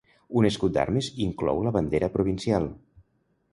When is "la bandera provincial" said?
1.67-2.69